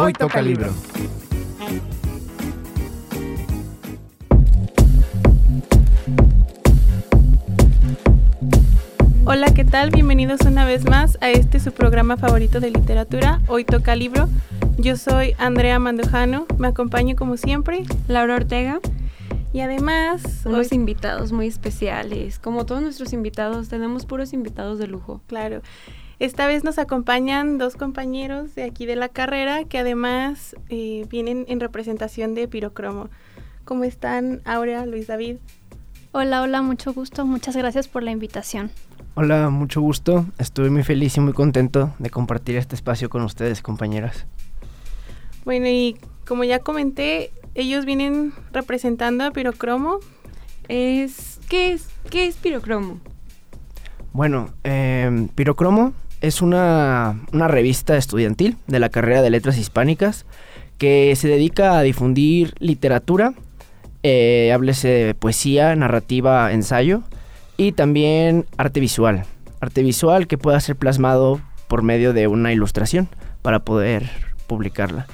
[0.00, 0.72] Hoy toca libro.
[9.24, 9.90] Hola, ¿qué tal?
[9.90, 14.28] Bienvenidos una vez más a este su programa favorito de literatura, Hoy toca libro.
[14.78, 18.78] Yo soy Andrea Mandujano, me acompaño como siempre Laura Ortega
[19.52, 22.38] y además unos invitados muy especiales.
[22.38, 25.22] Como todos nuestros invitados, tenemos puros invitados de lujo.
[25.26, 25.60] Claro.
[26.20, 31.44] Esta vez nos acompañan dos compañeros de aquí de la carrera que además eh, vienen
[31.46, 33.08] en representación de Pirocromo.
[33.64, 35.36] ¿Cómo están, Aurea, Luis David?
[36.10, 37.24] Hola, hola, mucho gusto.
[37.24, 38.72] Muchas gracias por la invitación.
[39.14, 40.26] Hola, mucho gusto.
[40.38, 44.26] Estoy muy feliz y muy contento de compartir este espacio con ustedes, compañeras.
[45.44, 50.00] Bueno, y como ya comenté, ellos vienen representando a Pirocromo.
[50.66, 52.98] Es, ¿qué, es, ¿Qué es Pirocromo?
[54.12, 60.26] Bueno, eh, Pirocromo es una, una, revista estudiantil de la carrera de letras hispánicas
[60.78, 63.34] que se dedica a difundir literatura,
[64.02, 67.02] eh, háblese de poesía, narrativa, ensayo
[67.56, 69.24] y también arte visual.
[69.60, 73.08] Arte visual que pueda ser plasmado por medio de una ilustración
[73.42, 74.08] para poder
[74.46, 75.06] publicarla.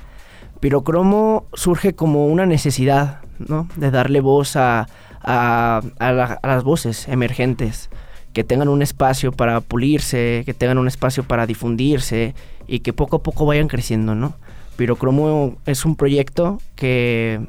[0.61, 3.69] Pirocromo surge como una necesidad ¿no?
[3.77, 4.87] de darle voz a,
[5.23, 7.91] a, a, la, a las voces emergentes
[8.35, 12.35] que tengan un espacio para pulirse, que tengan un espacio para difundirse
[12.67, 14.35] y que poco a poco vayan creciendo, ¿no?
[14.77, 17.41] Pirocromo es un proyecto que,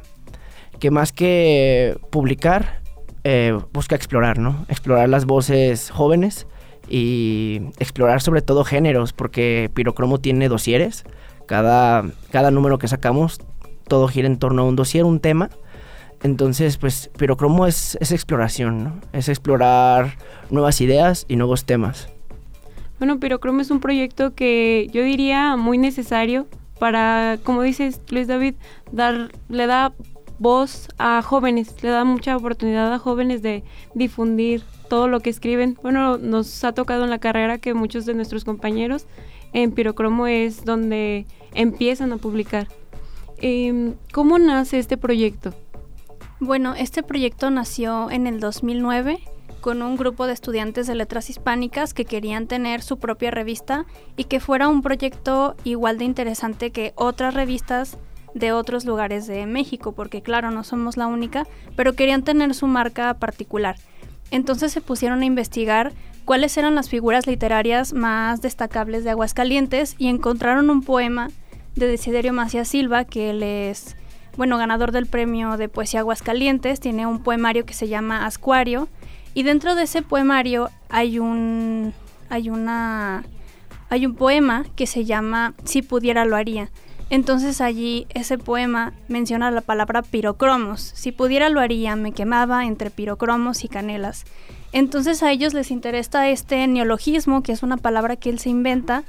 [0.80, 2.82] que más que publicar,
[3.24, 4.66] eh, busca explorar, ¿no?
[4.70, 6.46] Explorar las voces jóvenes
[6.88, 11.04] y explorar sobre todo géneros, porque Pirocromo tiene dosieres.
[11.48, 13.40] Cada, cada número que sacamos,
[13.88, 15.50] todo gira en torno a un dosier, un tema.
[16.24, 19.02] Entonces, pues, Pirocromo es, es exploración, ¿no?
[19.14, 20.18] Es explorar
[20.50, 22.10] nuevas ideas y nuevos temas.
[22.98, 26.48] Bueno, Pirocromo es un proyecto que yo diría muy necesario
[26.80, 28.56] para, como dices Luis David,
[28.92, 29.94] dar, le da
[30.40, 35.78] voz a jóvenes, le da mucha oportunidad a jóvenes de difundir todo lo que escriben.
[35.82, 39.08] Bueno, nos ha tocado en la carrera que muchos de nuestros compañeros
[39.54, 42.68] en Pirocromo es donde empiezan a publicar.
[43.38, 45.54] Eh, ¿Cómo nace este proyecto?
[46.42, 49.20] Bueno, este proyecto nació en el 2009
[49.62, 53.86] con un grupo de estudiantes de letras hispánicas que querían tener su propia revista
[54.18, 57.98] y que fuera un proyecto igual de interesante que otras revistas
[58.34, 61.48] de otros lugares de México, porque claro, no somos la única,
[61.78, 63.78] pero querían tener su marca particular.
[64.30, 65.94] Entonces se pusieron a investigar
[66.26, 71.30] cuáles eran las figuras literarias más destacables de Aguascalientes y encontraron un poema
[71.76, 73.96] de Desiderio Macías Silva que les
[74.38, 78.88] bueno, ganador del premio de poesía Aguascalientes, tiene un poemario que se llama Ascuario
[79.34, 81.94] y dentro de ese poemario hay un
[82.30, 83.24] hay una
[83.90, 86.70] hay un poema que se llama Si pudiera lo haría.
[87.10, 90.82] Entonces allí ese poema menciona la palabra pirocromos.
[90.82, 94.26] Si pudiera lo haría, me quemaba entre pirocromos y canelas.
[94.72, 99.04] Entonces a ellos les interesa este neologismo, que es una palabra que él se inventa,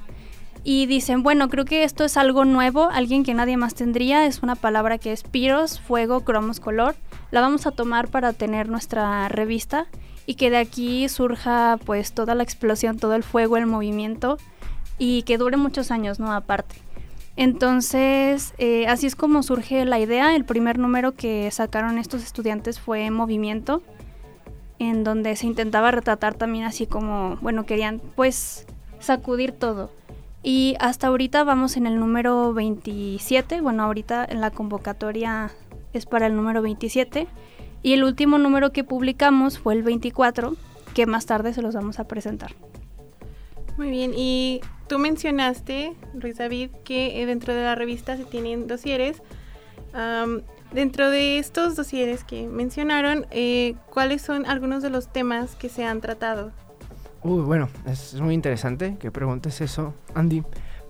[0.69, 4.43] y dicen, bueno, creo que esto es algo nuevo, alguien que nadie más tendría, es
[4.43, 6.97] una palabra que es piros, fuego, cromos, color.
[7.31, 9.87] La vamos a tomar para tener nuestra revista
[10.27, 14.39] y que de aquí surja pues toda la explosión, todo el fuego, el movimiento
[14.99, 16.33] y que dure muchos años, ¿no?
[16.33, 16.75] Aparte.
[17.37, 20.35] Entonces, eh, así es como surge la idea.
[20.35, 23.85] El primer número que sacaron estos estudiantes fue Movimiento,
[24.81, 28.67] en donde se intentaba retratar también así como, bueno, querían pues
[28.99, 29.93] sacudir todo.
[30.49, 33.61] Y hasta ahorita vamos en el número 27.
[33.63, 35.51] Bueno, ahorita en la convocatoria
[35.93, 37.27] es para el número 27.
[37.83, 40.55] Y el último número que publicamos fue el 24,
[40.95, 42.53] que más tarde se los vamos a presentar.
[43.77, 48.69] Muy bien, y tú mencionaste, Luis David, que eh, dentro de la revista se tienen
[48.69, 49.25] dosieres.
[49.95, 55.69] Um, dentro de estos dosieres que mencionaron, eh, ¿cuáles son algunos de los temas que
[55.69, 56.53] se han tratado?
[57.23, 60.43] Uy, bueno, es muy interesante que preguntes eso, Andy,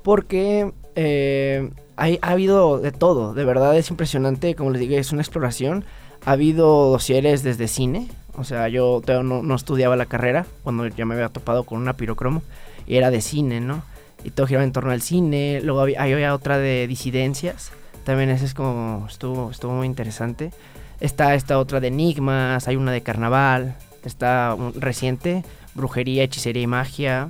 [0.03, 5.13] porque eh, hay, ha habido de todo, de verdad es impresionante, como les digo, es
[5.13, 5.85] una exploración.
[6.25, 11.15] Ha habido dosieres desde cine, o sea, yo no, estudiaba la carrera cuando ya me
[11.15, 12.43] había topado con una pirocromo
[12.87, 13.83] y era de cine, ¿no?
[14.25, 17.71] Y todo giraba en torno al cine, luego había, había otra de disidencias,
[18.05, 20.53] también ese es como, estuvo, estuvo muy interesante.
[21.01, 25.45] Está esta otra de enigmas, hay una de carnaval, está reciente,
[25.77, 27.29] brujería, hechicería y magia,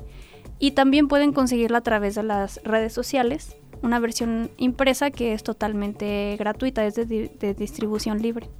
[0.58, 3.56] Y también pueden conseguirla a través de las redes sociales.
[3.80, 8.50] Una versión impresa que es totalmente gratuita, es de, de distribución libre.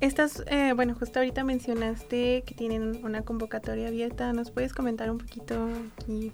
[0.00, 4.32] Estas, eh, bueno, justo ahorita mencionaste que tienen una convocatoria abierta.
[4.32, 5.68] ¿Nos puedes comentar un poquito
[6.02, 6.32] aquí?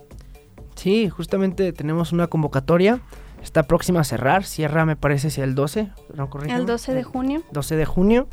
[0.77, 3.03] Sí, justamente tenemos una convocatoria
[3.47, 7.45] Está próxima a cerrar, cierra me parece si el 12, ¿no El 12 de junio.
[7.53, 8.27] 12 de junio.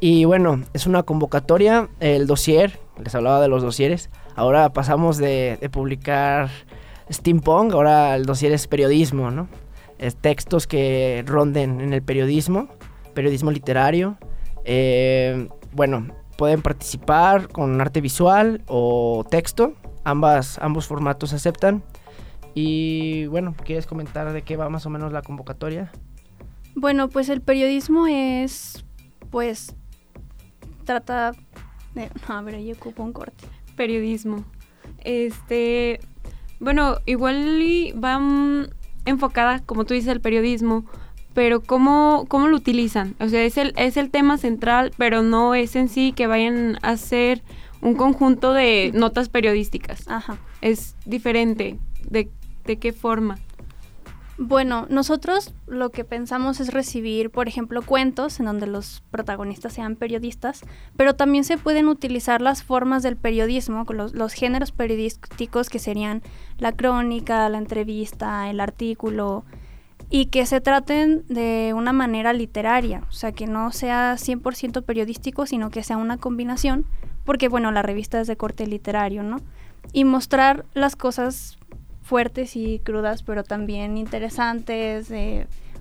[0.00, 4.10] Y bueno, es una convocatoria, el dossier, les hablaba de los dosieres.
[4.36, 6.50] Ahora pasamos de, publicar
[7.10, 9.48] steampunk, ahora el dossier es periodismo, ¿no?
[9.96, 12.68] Es textos que ronden en el periodismo,
[13.14, 14.18] periodismo literario.
[14.66, 19.72] Eh, bueno, pueden participar con arte visual o texto,
[20.04, 21.82] ambas, ambos formatos aceptan.
[22.54, 25.90] Y bueno, ¿quieres comentar de qué va más o menos la convocatoria?
[26.74, 28.84] Bueno, pues el periodismo es,
[29.30, 29.74] pues,
[30.84, 31.32] trata
[31.94, 32.10] de...
[32.28, 33.44] No, a ver, yo ocupo un corte.
[33.76, 34.44] Periodismo.
[35.04, 36.00] Este,
[36.58, 37.58] bueno, igual
[38.02, 38.20] va
[39.04, 40.84] enfocada, como tú dices, el periodismo,
[41.34, 43.14] pero ¿cómo, ¿cómo lo utilizan?
[43.20, 46.78] O sea, es el, es el tema central, pero no es en sí que vayan
[46.82, 47.42] a hacer
[47.80, 50.06] un conjunto de notas periodísticas.
[50.08, 50.38] Ajá.
[50.60, 52.28] Es diferente de
[52.64, 53.38] ¿De qué forma?
[54.42, 59.96] Bueno, nosotros lo que pensamos es recibir, por ejemplo, cuentos en donde los protagonistas sean
[59.96, 60.62] periodistas,
[60.96, 66.22] pero también se pueden utilizar las formas del periodismo, los, los géneros periodísticos que serían
[66.56, 69.44] la crónica, la entrevista, el artículo,
[70.08, 75.44] y que se traten de una manera literaria, o sea, que no sea 100% periodístico,
[75.44, 76.86] sino que sea una combinación,
[77.26, 79.36] porque bueno, la revista es de corte literario, ¿no?
[79.92, 81.58] Y mostrar las cosas
[82.10, 85.12] fuertes y crudas, pero también interesantes,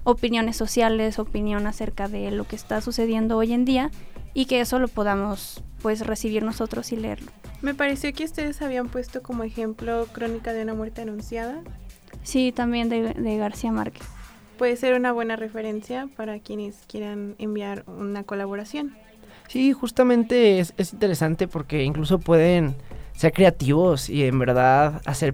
[0.04, 3.90] opiniones sociales, opinión acerca de lo que está sucediendo hoy en día
[4.36, 7.32] y que eso lo podamos pues recibir nosotros y leerlo.
[7.64, 11.64] Me pareció que ustedes habían puesto como ejemplo Crónica de una muerte anunciada.
[12.22, 14.06] Sí, también de, de García Márquez.
[14.60, 18.96] Puede ser una buena referencia para quienes quieran enviar una colaboración.
[19.48, 22.76] Sí, justamente es, es interesante porque incluso pueden
[23.20, 25.34] ser creativos y en verdad hacer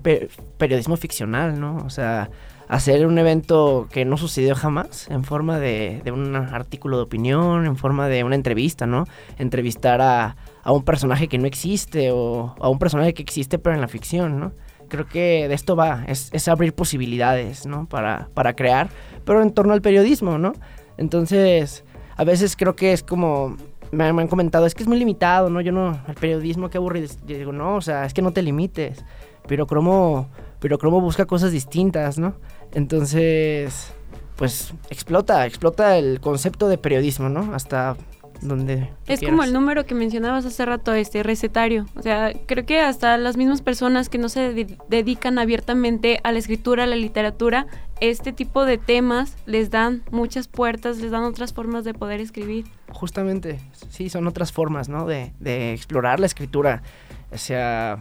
[0.57, 1.83] periodismo ficcional, ¿no?
[1.85, 2.31] O sea,
[2.67, 7.77] hacer un evento que no sucedió jamás en forma de, un artículo de opinión, en
[7.77, 9.05] forma de una entrevista, ¿no?
[9.37, 13.81] Entrevistar a, un personaje que no existe o a un personaje que existe pero en
[13.81, 14.53] la ficción, ¿no?
[14.89, 17.87] Creo que de esto va, es, es abrir posibilidades, ¿no?
[17.87, 18.89] Para, para crear,
[19.25, 20.53] pero en torno al periodismo, ¿no?
[20.97, 21.83] Entonces,
[22.17, 23.57] a veces creo que es como
[23.95, 25.61] me, han comentado, es que es muy limitado, ¿no?
[25.61, 27.07] Yo no, el periodismo, qué aburrido.
[27.25, 29.03] Yo digo, no, o sea, es que no te limites.
[29.47, 32.35] Pero Cromo, pero Cromo busca cosas distintas, ¿no?
[32.73, 33.93] Entonces,
[34.35, 37.53] pues explota, explota el concepto de periodismo, ¿no?
[37.53, 37.95] Hasta
[38.41, 38.89] donde...
[39.07, 41.85] Es como el número que mencionabas hace rato, este recetario.
[41.95, 46.39] O sea, creo que hasta las mismas personas que no se dedican abiertamente a la
[46.39, 47.67] escritura, a la literatura,
[48.01, 52.65] este tipo de temas les dan muchas puertas, les dan otras formas de poder escribir.
[52.91, 55.05] Justamente, sí, son otras formas, ¿no?
[55.05, 56.83] De, de explorar la escritura.
[57.31, 57.99] O sea,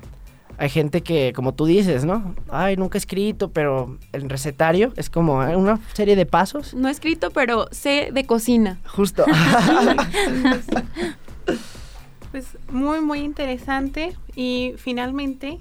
[0.59, 2.35] hay gente que, como tú dices, ¿no?
[2.49, 6.75] Ay, nunca he escrito, pero el recetario es como una serie de pasos.
[6.75, 8.79] No he escrito, pero sé de cocina.
[8.87, 9.25] Justo.
[12.31, 14.17] pues muy, muy interesante.
[14.37, 15.59] Y finalmente,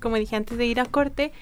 [0.00, 1.32] como dije antes de ir a corte,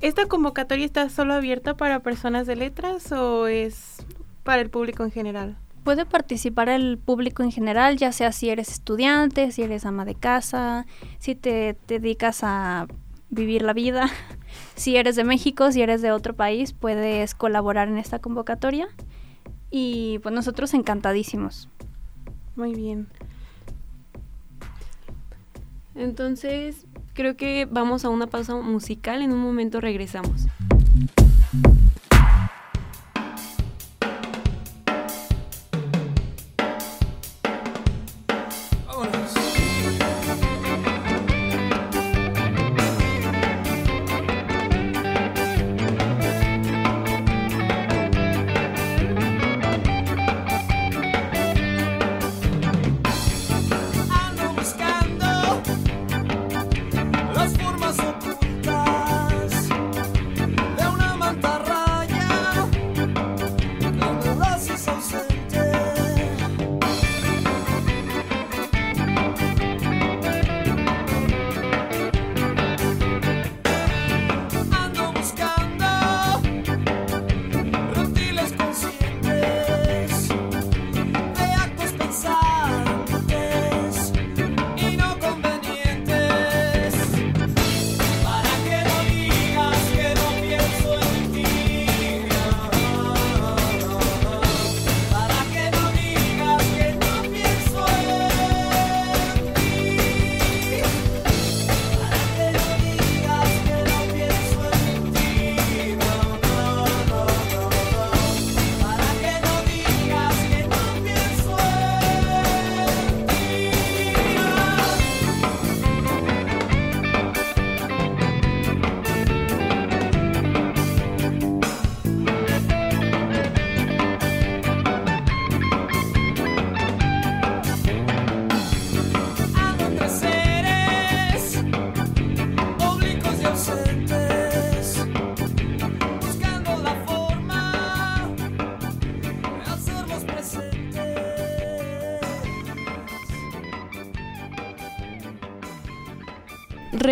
[0.00, 4.04] ¿esta convocatoria está solo abierta para personas de letras o es
[4.42, 5.56] para el público en general?
[5.84, 10.14] Puede participar el público en general, ya sea si eres estudiante, si eres ama de
[10.14, 10.86] casa,
[11.18, 12.86] si te, dedicas a
[13.30, 14.10] vivir la vida,
[14.74, 18.88] si eres de México, si eres de otro país, puedes colaborar en esta convocatoria.
[19.70, 21.68] Y pues nosotros encantadísimos.
[22.56, 23.08] Muy bien.
[25.94, 29.22] Entonces, creo que vamos a una pausa musical.
[29.22, 30.46] En un momento regresamos.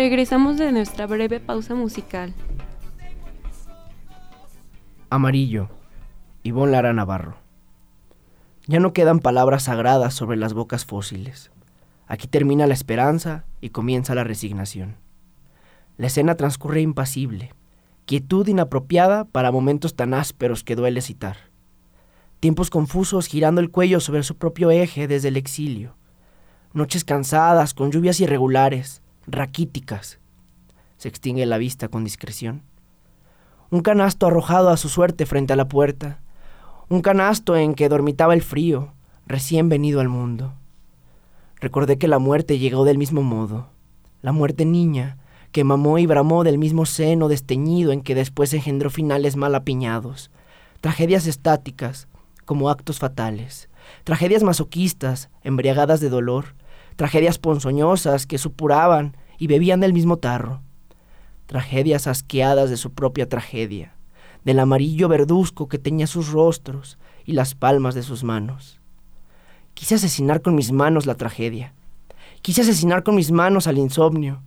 [0.09, 2.33] Regresamos de nuestra breve pausa musical.
[5.11, 5.69] Amarillo.
[6.41, 7.35] Ivonne Lara Navarro.
[8.65, 11.51] Ya no quedan palabras sagradas sobre las bocas fósiles.
[12.07, 14.95] Aquí termina la esperanza y comienza la resignación.
[15.97, 17.53] La escena transcurre impasible,
[18.07, 21.37] quietud inapropiada para momentos tan ásperos que duele citar.
[22.39, 25.97] Tiempos confusos girando el cuello sobre su propio eje desde el exilio.
[26.73, 30.19] Noches cansadas con lluvias irregulares, raquíticas.
[30.97, 32.61] Se extingue la vista con discreción.
[33.71, 36.19] Un canasto arrojado a su suerte frente a la puerta.
[36.89, 38.93] Un canasto en que dormitaba el frío,
[39.27, 40.53] recién venido al mundo.
[41.61, 43.67] Recordé que la muerte llegó del mismo modo.
[44.21, 45.17] La muerte niña,
[45.51, 50.31] que mamó y bramó del mismo seno desteñido en que después engendró finales mal apiñados.
[50.81, 52.07] Tragedias estáticas,
[52.45, 53.69] como actos fatales.
[54.03, 56.55] Tragedias masoquistas, embriagadas de dolor,
[56.95, 60.61] tragedias ponzoñosas que supuraban y bebían del mismo tarro,
[61.47, 63.95] tragedias asqueadas de su propia tragedia,
[64.43, 68.79] del amarillo verduzco que teñía sus rostros y las palmas de sus manos.
[69.73, 71.73] Quise asesinar con mis manos la tragedia,
[72.41, 74.43] quise asesinar con mis manos al insomnio,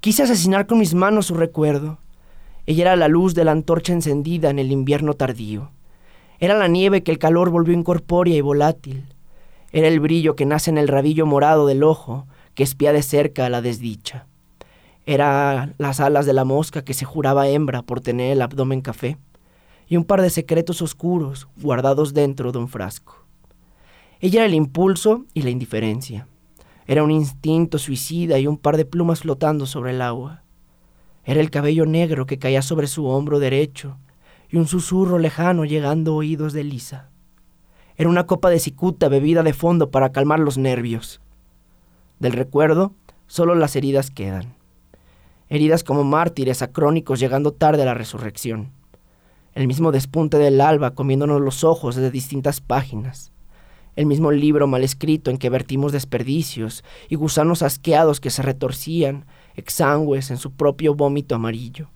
[0.00, 1.98] quise asesinar con mis manos su recuerdo.
[2.66, 5.70] Ella era la luz de la antorcha encendida en el invierno tardío.
[6.38, 9.06] Era la nieve que el calor volvió incorpórea y volátil.
[9.72, 13.46] Era el brillo que nace en el rabillo morado del ojo que espía de cerca
[13.46, 14.26] a la desdicha.
[15.06, 19.18] Era las alas de la mosca que se juraba hembra por tener el abdomen café,
[19.86, 23.26] y un par de secretos oscuros guardados dentro de un frasco.
[24.20, 26.26] Ella era el impulso y la indiferencia.
[26.86, 30.42] Era un instinto suicida y un par de plumas flotando sobre el agua.
[31.24, 33.98] Era el cabello negro que caía sobre su hombro derecho
[34.48, 37.10] y un susurro lejano llegando a oídos de Lisa.
[37.96, 41.20] Era una copa de cicuta bebida de fondo para calmar los nervios.
[42.18, 42.94] Del recuerdo,
[43.26, 44.54] solo las heridas quedan.
[45.54, 48.72] Heridas como mártires acrónicos llegando tarde a la resurrección.
[49.52, 53.30] El mismo despunte del alba comiéndonos los ojos desde distintas páginas.
[53.94, 59.26] El mismo libro mal escrito en que vertimos desperdicios y gusanos asqueados que se retorcían,
[59.54, 61.88] exangües en su propio vómito amarillo.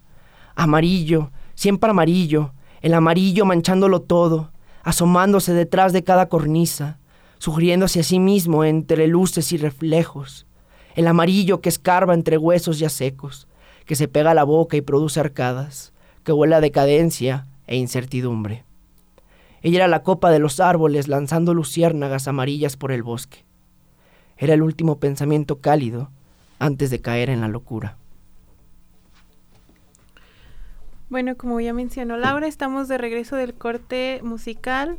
[0.54, 4.52] Amarillo, siempre amarillo, el amarillo manchándolo todo,
[4.84, 7.00] asomándose detrás de cada cornisa,
[7.38, 10.46] sugiriéndose a sí mismo entre luces y reflejos,
[10.94, 13.48] el amarillo que escarba entre huesos ya secos,
[13.88, 18.64] que se pega a la boca y produce arcadas, que huele a decadencia e incertidumbre.
[19.62, 23.47] Ella era la copa de los árboles lanzando luciérnagas amarillas por el bosque.
[24.37, 26.11] Era el último pensamiento cálido
[26.59, 27.97] antes de caer en la locura.
[31.09, 34.99] Bueno, como ya mencionó Laura, estamos de regreso del corte musical.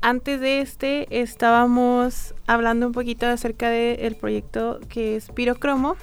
[0.00, 5.96] Antes de este estábamos hablando un poquito acerca del proyecto que es Pirocromo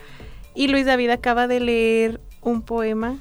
[0.54, 3.18] y Luis David acaba de leer un poema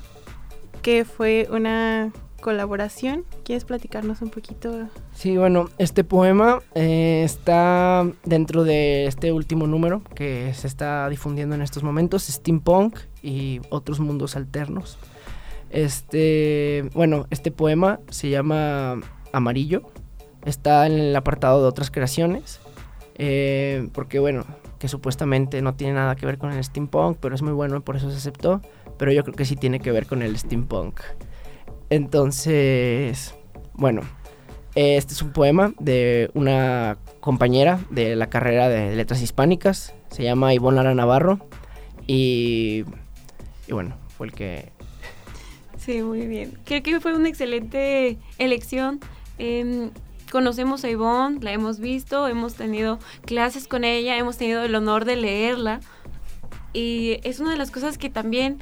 [0.82, 3.24] que fue una colaboración.
[3.44, 4.88] ¿Quieres platicarnos un poquito?
[5.12, 11.54] Sí, bueno, este poema eh, está dentro de este último número que se está difundiendo
[11.54, 14.98] en estos momentos, Steampunk y otros mundos alternos.
[15.70, 19.00] Este, bueno, este poema se llama
[19.32, 19.82] Amarillo.
[20.44, 22.60] Está en el apartado de otras creaciones.
[23.18, 24.44] Eh, porque bueno,
[24.78, 27.80] que supuestamente no tiene nada que ver con el steampunk, pero es muy bueno y
[27.80, 28.60] por eso se aceptó.
[28.98, 31.00] Pero yo creo que sí tiene que ver con el steampunk.
[31.90, 33.34] Entonces,
[33.74, 34.02] bueno,
[34.74, 39.94] este es un poema de una compañera de la carrera de letras hispánicas.
[40.10, 41.40] Se llama Ivonne Lara Navarro.
[42.06, 42.84] Y,
[43.66, 44.76] y bueno, fue el que
[45.86, 46.58] Sí, muy bien.
[46.64, 48.98] Creo que fue una excelente elección.
[49.38, 49.90] Em,
[50.32, 55.04] conocemos a Ivonne, la hemos visto, hemos tenido clases con ella, hemos tenido el honor
[55.04, 55.78] de leerla.
[56.72, 58.58] Y es una de las cosas que también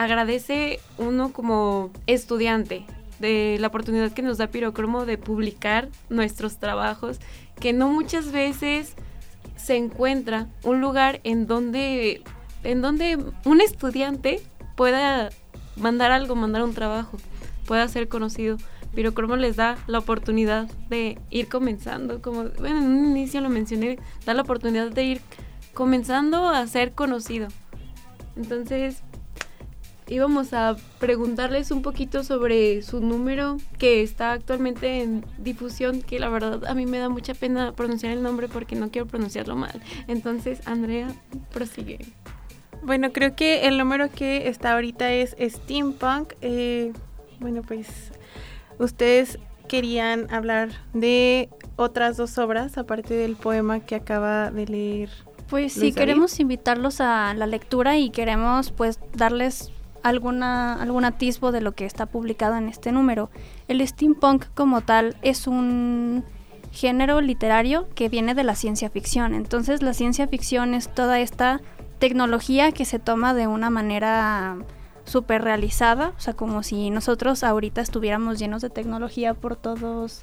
[0.00, 2.86] agradece uno como estudiante
[3.18, 7.20] de la oportunidad que nos da Pirocromo de publicar nuestros trabajos,
[7.60, 8.94] que no muchas veces
[9.56, 12.22] se encuentra un lugar en donde,
[12.64, 14.40] en donde un estudiante
[14.74, 15.28] pueda
[15.76, 17.18] mandar algo, mandar un trabajo,
[17.66, 18.56] pueda ser conocido.
[18.94, 23.50] Pero cómo les da la oportunidad de ir comenzando, como bueno, en un inicio lo
[23.50, 25.20] mencioné, da la oportunidad de ir
[25.74, 27.48] comenzando a ser conocido.
[28.34, 29.02] Entonces,
[30.10, 36.28] íbamos a preguntarles un poquito sobre su número que está actualmente en difusión, que la
[36.28, 39.80] verdad a mí me da mucha pena pronunciar el nombre porque no quiero pronunciarlo mal.
[40.08, 41.08] Entonces, Andrea,
[41.52, 42.00] prosigue.
[42.82, 46.32] Bueno, creo que el número que está ahorita es Steampunk.
[46.40, 46.92] Eh,
[47.38, 48.10] bueno, pues
[48.78, 55.10] ustedes querían hablar de otras dos obras, aparte del poema que acaba de leer.
[55.48, 61.60] Pues sí, queremos invitarlos a la lectura y queremos pues darles alguna, algún atisbo de
[61.60, 63.30] lo que está publicado en este número.
[63.68, 66.24] El steampunk como tal es un
[66.72, 69.34] género literario que viene de la ciencia ficción.
[69.34, 71.60] Entonces la ciencia ficción es toda esta
[71.98, 74.56] tecnología que se toma de una manera
[75.04, 80.22] súper realizada, o sea, como si nosotros ahorita estuviéramos llenos de tecnología por todos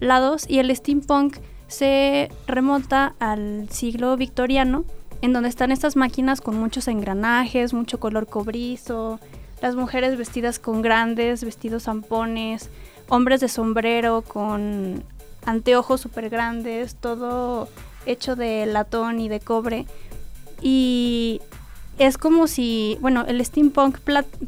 [0.00, 4.84] lados y el steampunk se remonta al siglo victoriano,
[5.26, 9.18] en donde están estas máquinas con muchos engranajes, mucho color cobrizo,
[9.60, 12.70] las mujeres vestidas con grandes vestidos zampones,
[13.08, 15.02] hombres de sombrero con
[15.44, 17.68] anteojos súper grandes, todo
[18.06, 19.86] hecho de latón y de cobre.
[20.62, 21.40] Y
[21.98, 23.98] es como si, bueno, el steampunk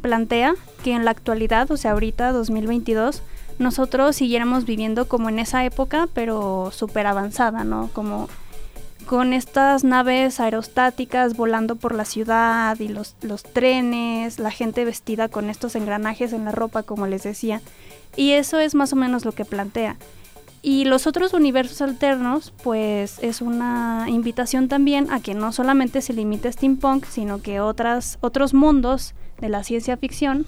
[0.01, 3.23] plantea que en la actualidad, o sea, ahorita 2022,
[3.59, 7.91] nosotros siguiéramos viviendo como en esa época, pero súper avanzada, ¿no?
[7.93, 8.29] Como
[9.09, 15.29] con estas naves aerostáticas volando por la ciudad y los, los trenes, la gente vestida
[15.29, 17.62] con estos engranajes en la ropa, como les decía.
[18.16, 19.97] Y eso es más o menos lo que plantea.
[20.61, 26.12] Y los otros universos alternos, pues es una invitación también a que no solamente se
[26.12, 30.44] limite a steampunk, sino que otras, otros mundos de la ciencia ficción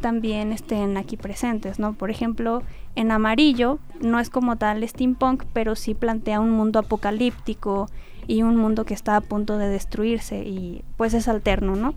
[0.00, 1.92] también estén aquí presentes, ¿no?
[1.92, 2.62] Por ejemplo,
[2.94, 7.88] en amarillo no es como tal steampunk, pero sí plantea un mundo apocalíptico
[8.26, 11.94] y un mundo que está a punto de destruirse y pues es alterno, ¿no?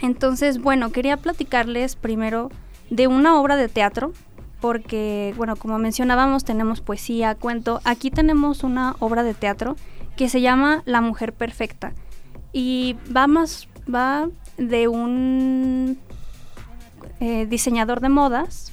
[0.00, 2.50] Entonces, bueno, quería platicarles primero
[2.90, 4.12] de una obra de teatro
[4.60, 7.80] porque, bueno, como mencionábamos, tenemos poesía, cuento.
[7.84, 9.76] Aquí tenemos una obra de teatro
[10.16, 11.92] que se llama La Mujer Perfecta.
[12.52, 15.98] Y va más, va de un
[17.20, 18.72] eh, diseñador de modas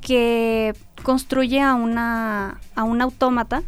[0.00, 3.62] que construye a una, a un autómata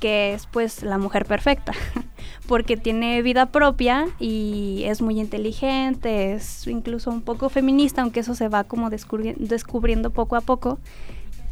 [0.00, 1.72] que es pues la mujer perfecta,
[2.48, 8.34] porque tiene vida propia y es muy inteligente, es incluso un poco feminista, aunque eso
[8.34, 10.78] se va como descubriendo poco a poco.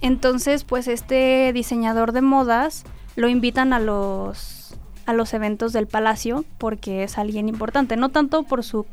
[0.01, 2.85] Entonces, pues este diseñador de modas
[3.17, 4.75] lo invitan a los,
[5.07, 8.87] a los eventos del palacio porque es alguien importante, no tanto por su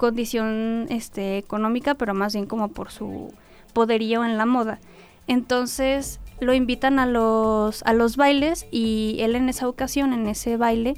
[0.00, 3.34] condición este, económica, pero más bien como por su
[3.74, 4.80] poderío en la moda.
[5.26, 10.56] Entonces, lo invitan a los, a los bailes y él en esa ocasión, en ese
[10.56, 10.94] baile,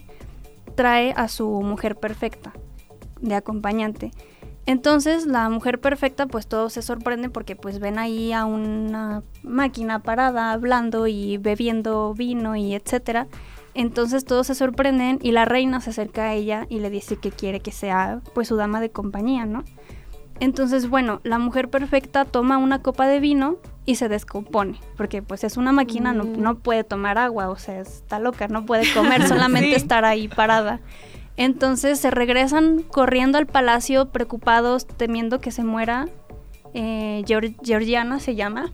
[0.77, 2.53] trae a su mujer perfecta
[3.21, 4.13] de acompañante.
[4.67, 9.99] Entonces la mujer perfecta pues todos se sorprenden porque pues ven ahí a una máquina
[9.99, 13.27] parada hablando y bebiendo vino y etcétera.
[13.75, 17.31] Entonces todos se sorprenden y la reina se acerca a ella y le dice que
[17.31, 19.65] quiere que sea pues su dama de compañía, ¿no?
[20.41, 25.45] Entonces, bueno, la mujer perfecta toma una copa de vino y se descompone, porque pues
[25.45, 29.23] es una máquina, no, no, puede tomar agua, o sea, está loca, no puede comer,
[29.29, 30.81] solamente estar ahí parada.
[31.37, 36.09] Entonces se regresan corriendo al palacio preocupados, temiendo que se muera.
[36.75, 37.25] Eh,
[37.63, 38.73] Georgiana se llama.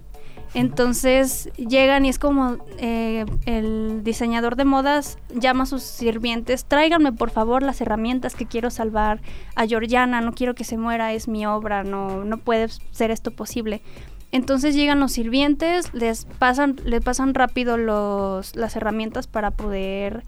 [0.55, 7.13] Entonces llegan y es como eh, el diseñador de modas llama a sus sirvientes, tráiganme
[7.13, 9.21] por favor las herramientas que quiero salvar
[9.57, 13.31] a Georgiana, no quiero que se muera, es mi obra, no, no puede ser esto
[13.31, 13.83] posible.
[14.31, 20.23] Entonces llegan los sirvientes, les pasan, les pasan rápido los, las herramientas para poder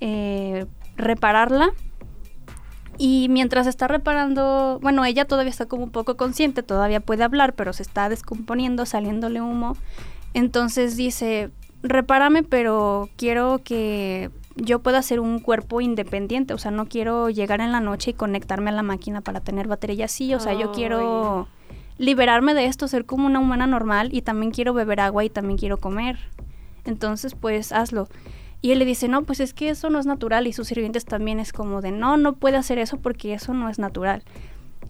[0.00, 1.70] eh, repararla.
[3.04, 7.52] Y mientras está reparando, bueno, ella todavía está como un poco consciente, todavía puede hablar,
[7.54, 9.76] pero se está descomponiendo, saliéndole humo.
[10.34, 11.50] Entonces dice,
[11.82, 17.60] repárame, pero quiero que yo pueda ser un cuerpo independiente, o sea, no quiero llegar
[17.60, 20.70] en la noche y conectarme a la máquina para tener batería así, o sea, yo
[20.70, 21.48] quiero
[21.98, 25.58] liberarme de esto, ser como una humana normal y también quiero beber agua y también
[25.58, 26.20] quiero comer.
[26.84, 28.06] Entonces, pues hazlo.
[28.62, 30.46] Y él le dice, no, pues es que eso no es natural.
[30.46, 33.68] Y sus sirvientes también es como de, no, no puede hacer eso porque eso no
[33.68, 34.22] es natural.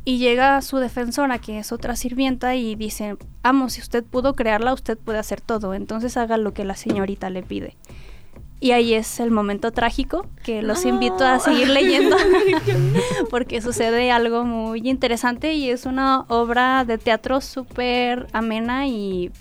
[0.05, 4.75] Y llega su defensora, que es otra sirvienta, y dice, amo, si usted pudo crearla,
[4.75, 5.73] usted puede hacer todo.
[5.73, 7.77] Entonces haga lo que la señorita le pide.
[8.61, 12.17] Y ahí es el momento trágico que los invito a seguir leyendo
[13.31, 19.33] porque sucede algo muy interesante y es una obra de teatro súper amena y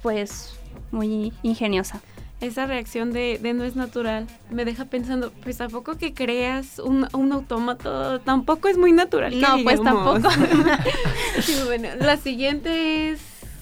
[0.00, 0.58] pues
[0.90, 2.00] muy ingeniosa
[2.40, 7.32] esa reacción de, no es natural me deja pensando, pues tampoco que creas un, un
[7.32, 9.38] autómato, tampoco es muy natural.
[9.40, 10.28] No, pues tampoco.
[11.66, 13.20] bueno, la siguiente es,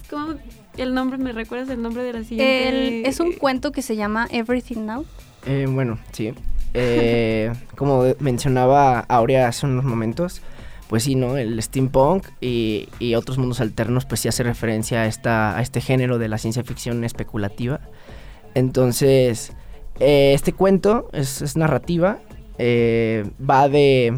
[0.09, 0.35] ¿cómo
[0.77, 1.19] el nombre?
[1.19, 3.09] ¿Me recuerdas el nombre de la siguiente?
[3.09, 5.05] es un cuento que se llama Everything Now.
[5.47, 6.33] Eh, bueno, sí.
[6.75, 10.41] Eh, como mencionaba Aurea hace unos momentos,
[10.89, 11.37] pues sí, ¿no?
[11.37, 15.81] El steampunk y, y, otros mundos alternos, pues sí hace referencia a, esta, a este
[15.81, 17.81] género de la ciencia ficción especulativa.
[18.55, 19.53] Entonces,
[20.01, 22.19] eh, este cuento es, narrativa,
[22.59, 24.17] eh, va de,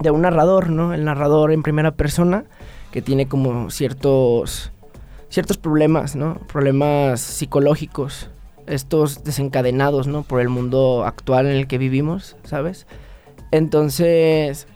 [0.00, 0.94] de, un narrador, ¿no?
[0.94, 2.44] El narrador en primera persona
[2.90, 4.72] que tiene como ciertos,
[5.28, 6.34] ciertos problemas, ¿no?
[6.52, 8.30] Problemas psicológicos,
[8.66, 10.22] estos desencadenados, ¿no?
[10.22, 12.86] Por el mundo actual en el que vivimos, ¿sabes?
[13.50, 14.66] Entonces,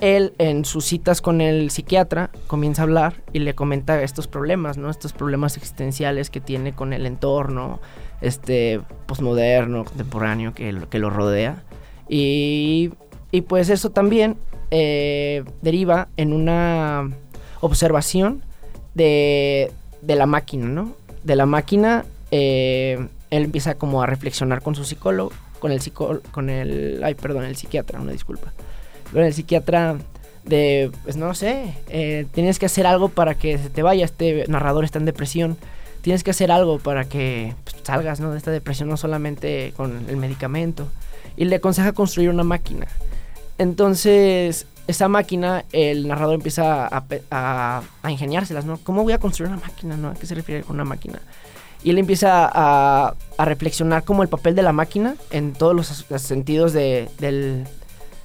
[0.00, 4.76] él en sus citas con el psiquiatra comienza a hablar y le comenta estos problemas,
[4.76, 4.90] ¿no?
[4.90, 7.80] Estos problemas existenciales que tiene con el entorno,
[8.20, 11.62] este posmoderno, contemporáneo que, que lo rodea.
[12.08, 12.90] Y,
[13.32, 14.36] y pues eso también
[14.70, 17.10] eh, deriva en una
[17.60, 18.42] observación
[18.94, 19.70] de,
[20.02, 20.94] de, la máquina, ¿no?
[21.24, 26.22] De la máquina, eh, él empieza como a reflexionar con su psicólogo, con el psicólogo,
[26.30, 28.52] con el, ay, perdón, el psiquiatra, una disculpa.
[29.12, 29.96] Con el psiquiatra
[30.44, 34.44] de, pues no sé, eh, tienes que hacer algo para que se te vaya, este
[34.48, 35.56] narrador está en depresión
[36.06, 40.16] tienes que hacer algo para que pues, salgas de esta depresión, no solamente con el
[40.16, 40.86] medicamento.
[41.36, 42.86] Y le aconseja construir una máquina.
[43.58, 48.78] Entonces, esa máquina, el narrador empieza a, a, ingeniárselas, ¿no?
[48.84, 50.10] ¿Cómo voy a construir una máquina, no?
[50.10, 51.18] ¿A qué se refiere con una máquina?
[51.82, 56.22] Y él empieza a, a reflexionar como el papel de la máquina en todos los,
[56.22, 57.64] sentidos de, del,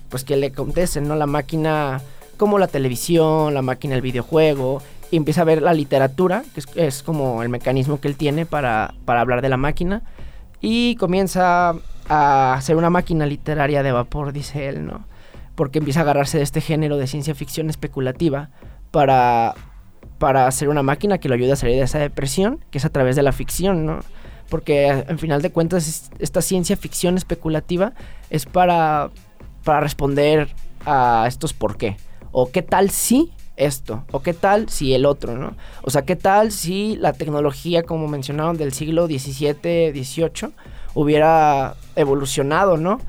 [0.09, 1.15] pues que le acontecen, ¿no?
[1.15, 1.99] La máquina
[2.37, 7.03] como la televisión, la máquina el videojuego, y empieza a ver la literatura, que es,
[7.03, 10.03] como el mecanismo que él tiene para, hablar de la máquina,
[10.61, 11.75] y comienza
[12.07, 15.05] a hacer una máquina literaria de vapor, dice él, ¿no?
[15.55, 18.49] Porque empieza a agarrarse de este género de ciencia ficción especulativa
[18.89, 19.53] para,
[20.17, 22.89] para hacer una máquina que lo ayude a salir de esa depresión, que es a
[22.89, 23.99] través de la ficción, ¿no?
[24.49, 27.93] Porque en final de cuentas esta ciencia ficción especulativa
[28.29, 29.11] es para,
[29.65, 31.97] para responder a estos por qué.
[32.31, 34.03] O qué tal si esto?
[34.11, 35.55] ¿O qué tal si el otro, no?
[35.83, 40.53] O sea, ¿qué tal si la tecnología, como mencionaron, del siglo XVII, XVIII,
[40.93, 42.99] hubiera evolucionado, ¿no?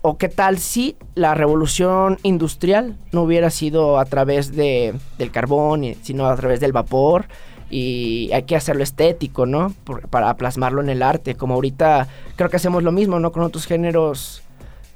[0.00, 5.84] ¿O qué tal si la revolución industrial no hubiera sido a través de, del carbón,
[6.02, 7.26] sino a través del vapor?
[7.70, 9.74] Y hay que hacerlo estético, ¿no?
[10.08, 11.34] para plasmarlo en el arte.
[11.34, 13.32] Como ahorita creo que hacemos lo mismo, ¿no?
[13.32, 14.42] Con otros géneros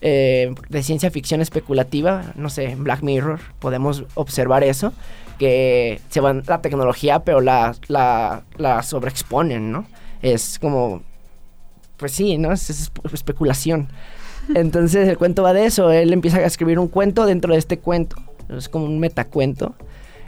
[0.03, 4.93] eh, de ciencia ficción especulativa, no sé, en Black Mirror podemos observar eso,
[5.39, 9.87] que se van la tecnología pero la, la, la sobreexponen, ¿no?
[10.21, 11.03] Es como,
[11.97, 12.53] pues sí, ¿no?
[12.53, 13.89] Es, especulación.
[14.55, 17.79] Entonces el cuento va de eso, él empieza a escribir un cuento dentro de este
[17.79, 18.17] cuento.
[18.49, 19.75] es como un metacuento.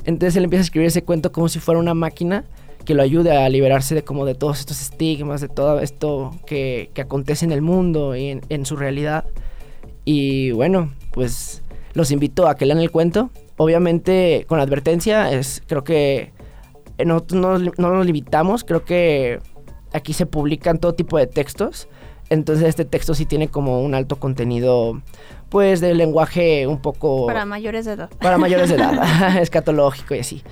[0.05, 2.45] Entonces él empieza a escribir ese cuento como si fuera una máquina
[2.85, 6.91] que lo ayude a liberarse de como de todos estos estigmas, de todo esto que,
[6.95, 9.25] que acontece en el mundo y en, en, su realidad.
[10.05, 11.63] Y bueno, pues
[11.95, 13.31] los invito a que lean el cuento.
[13.57, 16.33] Obviamente con advertencia, es, creo que
[17.05, 19.41] no, no, no nos limitamos, creo que
[19.93, 21.89] aquí se publican todo tipo de textos.
[22.31, 25.01] Entonces este texto sí tiene como un alto contenido,
[25.51, 27.27] pues, de lenguaje un poco...
[27.27, 28.11] Para mayores de edad.
[28.21, 30.43] Para mayores de edad, escatológico y así.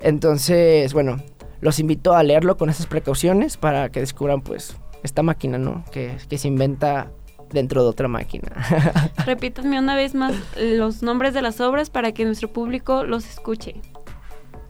[0.00, 1.16] Entonces, bueno,
[1.60, 5.84] los invito a leerlo con esas precauciones para que descubran, pues, esta máquina, ¿no?
[5.90, 7.10] Que, que se inventa
[7.52, 8.50] dentro de otra máquina.
[9.26, 13.76] Repítanme una vez más los nombres de las obras para que nuestro público los escuche.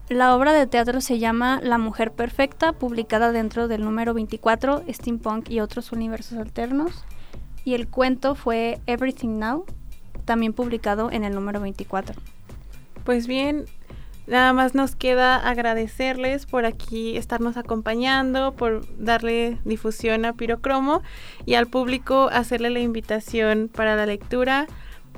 [0.08, 5.48] La obra de teatro se llama La Mujer Perfecta, publicada dentro del número 24, Steampunk
[5.48, 7.04] y otros universos alternos.
[7.64, 9.64] Y el cuento fue Everything Now,
[10.24, 12.14] también publicado en el número 24.
[13.04, 13.64] Pues bien,
[14.26, 21.02] nada más nos queda agradecerles por aquí estarnos acompañando, por darle difusión a Pirocromo
[21.44, 24.66] y al público hacerle la invitación para la lectura.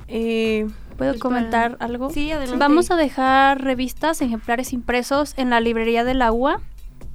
[0.07, 2.09] Eh, ¿Puedo pues comentar algo?
[2.09, 2.59] Sí, adelante.
[2.59, 6.61] Vamos a dejar revistas, ejemplares impresos en la librería del agua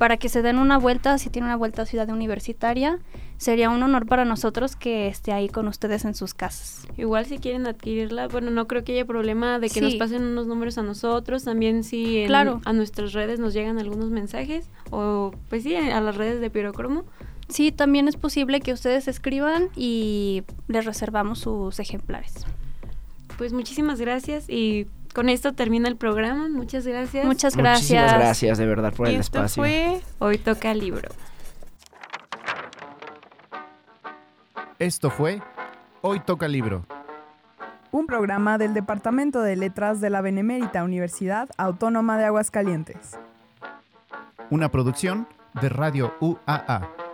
[0.01, 3.01] para que se den una vuelta, si tiene una vuelta a Ciudad Universitaria.
[3.37, 6.89] Sería un honor para nosotros que esté ahí con ustedes en sus casas.
[6.97, 9.81] Igual si quieren adquirirla, bueno, no creo que haya problema de que sí.
[9.83, 12.63] nos pasen unos números a nosotros, también si en, claro.
[12.65, 17.05] a nuestras redes nos llegan algunos mensajes o pues sí, a las redes de Pirocromo.
[17.51, 22.47] Sí, también es posible que ustedes escriban y les reservamos sus ejemplares
[23.41, 26.49] pues muchísimas gracias y con esto termina el programa.
[26.49, 27.25] Muchas gracias.
[27.25, 27.91] Muchas gracias.
[27.91, 29.63] Muchísimas gracias de verdad por y el esto espacio.
[29.63, 31.11] Fue Hoy toca libro.
[34.79, 35.43] Esto fue
[36.03, 36.87] Hoy toca libro.
[37.93, 43.19] Un programa del Departamento de Letras de la Benemérita Universidad Autónoma de Aguascalientes.
[44.49, 45.27] Una producción
[45.61, 47.10] de Radio UAA.